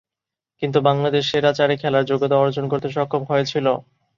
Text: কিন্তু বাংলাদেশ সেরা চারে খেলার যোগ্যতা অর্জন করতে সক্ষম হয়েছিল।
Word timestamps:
কিন্তু 0.61 0.79
বাংলাদেশ 0.87 1.23
সেরা 1.31 1.51
চারে 1.53 1.75
খেলার 1.81 2.07
যোগ্যতা 2.09 2.35
অর্জন 2.37 2.65
করতে 2.71 2.87
সক্ষম 2.91 3.21
হয়েছিল। 3.29 3.65